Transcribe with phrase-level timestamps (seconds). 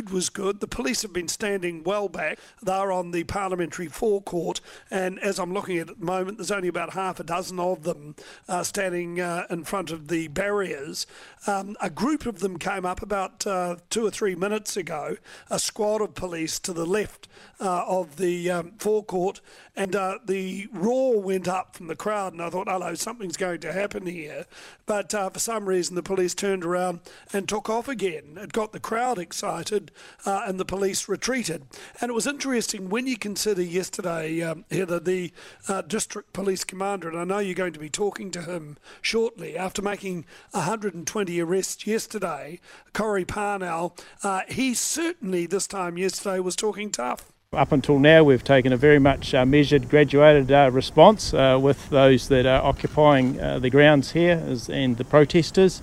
[0.00, 0.60] mood was good.
[0.60, 2.38] The police have been standing well back.
[2.62, 6.50] They're on the parliamentary forecourt, and as I'm looking at it at the moment, there's
[6.50, 8.14] only about half a dozen of them
[8.48, 11.06] uh, standing uh, in front of the barriers.
[11.46, 15.16] Um, a group of them came up about uh, two or three minutes ago,
[15.50, 17.28] a squad of police to the left
[17.60, 19.42] uh, of the um, forecourt,
[19.76, 23.60] and uh, the roar went up from the crowd, and I thought, hello, something's going
[23.60, 24.46] to happen here.
[24.86, 27.00] But uh, for some reason, the police turned around
[27.32, 28.38] and took off again.
[28.40, 29.89] It got the crowd excited,
[30.26, 31.66] uh, and the police retreated.
[32.00, 35.32] And it was interesting when you consider yesterday, um, Heather, the
[35.68, 39.56] uh, district police commander, and I know you're going to be talking to him shortly,
[39.56, 42.60] after making 120 arrests yesterday,
[42.92, 47.32] Corrie Parnell, uh, he certainly this time yesterday was talking tough.
[47.52, 51.88] Up until now, we've taken a very much uh, measured, graduated uh, response uh, with
[51.90, 55.82] those that are occupying uh, the grounds here and the protesters.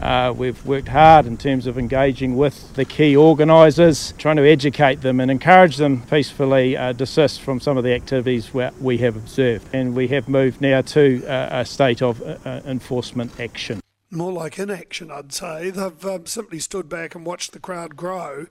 [0.00, 5.00] Uh, we've worked hard in terms of engaging with the key organisers, trying to educate
[5.00, 9.66] them and encourage them peacefully uh, desist from some of the activities we have observed.
[9.72, 12.22] And we have moved now to a state of
[12.64, 15.70] enforcement action more like inaction, I'd say.
[15.70, 18.46] They've um, simply stood back and watched the crowd grow.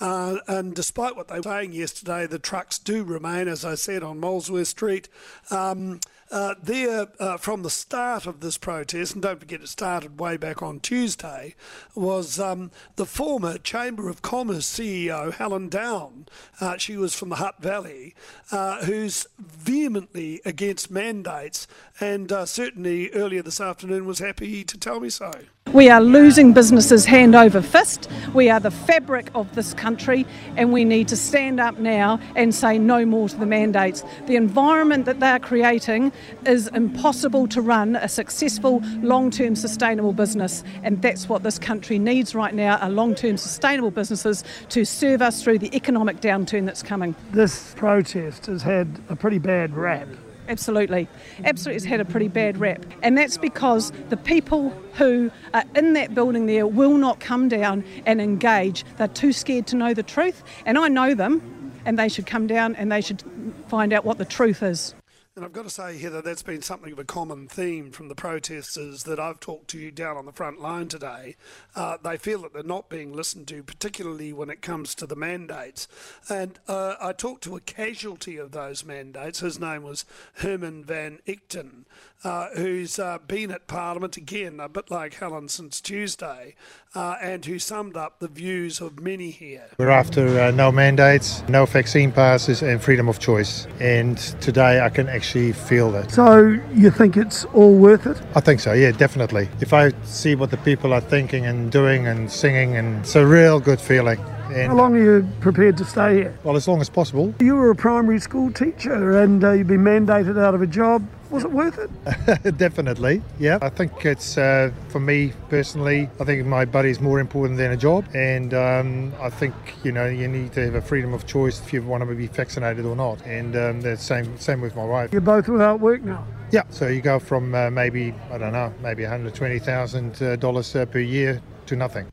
[0.00, 4.02] Uh, and despite what they were saying yesterday, the trucks do remain, as I said,
[4.02, 5.08] on Molesworth Street.
[5.50, 6.00] Um,
[6.32, 10.38] uh, there, uh, from the start of this protest, and don't forget it started way
[10.38, 11.54] back on Tuesday,
[11.94, 16.26] was um, the former Chamber of Commerce CEO, Helen Down.
[16.58, 18.14] Uh, she was from the Hutt Valley,
[18.50, 21.66] uh, who's vehemently against mandates,
[22.00, 25.30] and uh, certainly earlier this afternoon was happy to tell me so.
[25.72, 28.08] We are losing businesses hand over fist.
[28.34, 32.54] We are the fabric of this country, and we need to stand up now and
[32.54, 34.04] say no more to the mandates.
[34.26, 36.12] The environment that they are creating
[36.44, 41.98] is impossible to run a successful, long term, sustainable business, and that's what this country
[41.98, 46.66] needs right now are long term, sustainable businesses to serve us through the economic downturn
[46.66, 47.14] that's coming.
[47.32, 50.08] This protest has had a pretty bad rap.
[50.52, 51.08] Absolutely.
[51.44, 52.84] Absolutely, it's had a pretty bad rap.
[53.02, 57.84] And that's because the people who are in that building there will not come down
[58.04, 58.84] and engage.
[58.98, 60.44] They're too scared to know the truth.
[60.66, 63.22] And I know them, and they should come down and they should
[63.68, 64.94] find out what the truth is.
[65.34, 68.14] And I've got to say, Heather, that's been something of a common theme from the
[68.14, 71.36] protesters that I've talked to you down on the front line today.
[71.74, 75.16] Uh, they feel that they're not being listened to, particularly when it comes to the
[75.16, 75.88] mandates.
[76.28, 79.40] And uh, I talked to a casualty of those mandates.
[79.40, 80.04] His name was
[80.34, 81.86] Herman van Ichten,
[82.24, 86.56] uh, who's uh, been at Parliament again, a bit like Helen since Tuesday,
[86.94, 89.64] uh, and who summed up the views of many here.
[89.78, 93.66] We're after uh, no mandates, no vaccine passes, and freedom of choice.
[93.80, 96.10] And today I can actually feel that.
[96.10, 98.20] So you think it's all worth it?
[98.34, 99.48] I think so, yeah, definitely.
[99.60, 103.24] If I see what the people are thinking and doing and singing, and it's a
[103.24, 104.18] real good feeling.
[104.52, 106.38] And How long are you prepared to stay here?
[106.42, 107.32] Well, as long as possible.
[107.38, 111.06] You were a primary school teacher and uh, you've been mandated out of a job.
[111.32, 112.56] Was it worth it?
[112.58, 113.58] Definitely, yeah.
[113.62, 117.72] I think it's, uh, for me personally, I think my buddy is more important than
[117.72, 118.04] a job.
[118.14, 121.72] And um, I think, you know, you need to have a freedom of choice if
[121.72, 123.24] you want to be vaccinated or not.
[123.24, 125.10] And um, the same, same with my wife.
[125.10, 126.26] You're both without work now?
[126.50, 131.40] Yeah, so you go from uh, maybe, I don't know, maybe $120,000 uh, per year
[131.64, 132.12] to nothing.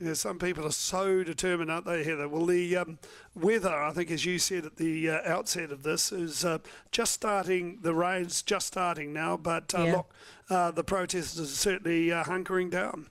[0.00, 2.28] Yeah, some people are so determined, aren't they, Heather?
[2.28, 2.98] Well, the um,
[3.34, 6.58] weather, I think, as you said at the uh, outset of this, is uh,
[6.92, 7.80] just starting.
[7.82, 9.96] The rain's just starting now, but uh, yeah.
[9.96, 10.14] look,
[10.50, 13.08] uh, the protesters are certainly uh, hunkering down.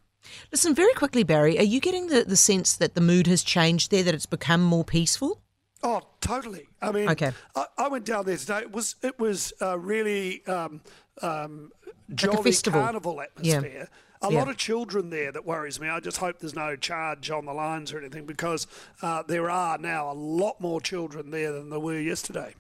[0.51, 3.91] Listen, very quickly, Barry, are you getting the, the sense that the mood has changed
[3.91, 5.41] there, that it's become more peaceful?
[5.83, 6.67] Oh, totally.
[6.81, 7.33] I mean, okay.
[7.53, 8.59] I, I went down there today.
[8.59, 10.81] It was it was uh, really um,
[11.21, 11.71] um,
[12.15, 13.71] jolly like carnival atmosphere.
[13.81, 13.85] Yeah
[14.21, 14.39] a yeah.
[14.39, 15.89] lot of children there that worries me.
[15.89, 18.67] I just hope there's no charge on the lines or anything because
[19.01, 22.55] uh, there are now a lot more children there than there were yesterday.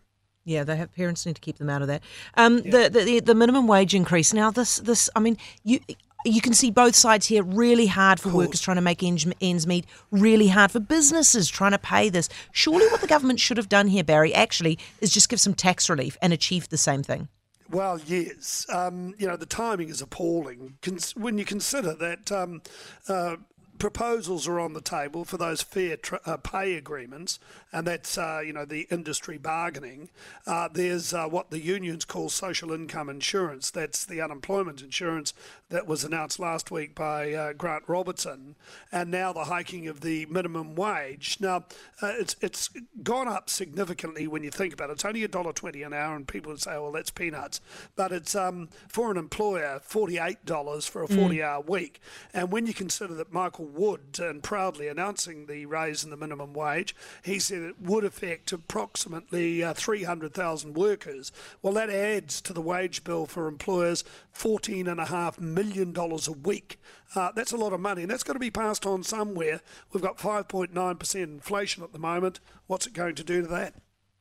[0.45, 2.01] Yeah, they have parents need to keep them out of that.
[2.35, 2.87] Um, yeah.
[2.87, 4.33] the, the the minimum wage increase.
[4.33, 5.81] Now, this this I mean, you
[6.23, 7.43] you can see both sides here.
[7.43, 9.85] Really hard for workers trying to make ends, ends meet.
[10.09, 12.29] Really hard for businesses trying to pay this.
[12.51, 15.89] Surely, what the government should have done here, Barry, actually, is just give some tax
[15.89, 17.27] relief and achieve the same thing.
[17.69, 18.65] Well, yes.
[18.69, 20.77] Um, you know, the timing is appalling
[21.15, 22.61] when you consider that um,
[23.09, 23.37] uh,
[23.79, 27.39] proposals are on the table for those fair uh, pay agreements,
[27.71, 30.09] and that's uh, you know the industry bargaining.
[30.45, 33.71] Uh, there's uh, what the unions call social income insurance.
[33.71, 35.33] That's the unemployment insurance
[35.69, 38.55] that was announced last week by uh, Grant Robertson,
[38.91, 41.37] and now the hiking of the minimum wage.
[41.39, 41.65] Now
[42.01, 42.69] uh, it's it's
[43.03, 44.93] gone up significantly when you think about it.
[44.93, 47.61] It's only a dollar twenty an hour, and people say, "Well, that's peanuts,"
[47.95, 52.01] but it's um, for an employer forty eight dollars for a forty hour week.
[52.33, 56.53] And when you consider that Michael Wood, and proudly announcing the raise in the minimum
[56.53, 61.31] wage, he said it would affect approximately uh, 300,000 workers.
[61.61, 64.03] Well, that adds to the wage bill for employers
[64.35, 66.79] $14.5 million a week.
[67.15, 69.61] Uh, that's a lot of money, and that's got to be passed on somewhere.
[69.91, 72.39] We've got 5.9% inflation at the moment.
[72.67, 73.75] What's it going to do to that?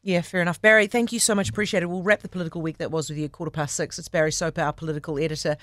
[0.07, 0.63] Yeah, fair enough.
[0.63, 1.49] Barry, thank you so much.
[1.49, 1.87] Appreciate it.
[1.87, 3.99] We'll wrap the political week that was with you at quarter past six.
[3.99, 5.57] It's Barry Soper, our political editor.